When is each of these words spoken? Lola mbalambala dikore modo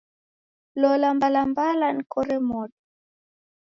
Lola 0.81 1.07
mbalambala 1.17 1.85
dikore 1.97 2.37
modo 2.49 2.77